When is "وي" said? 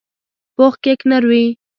1.29-1.43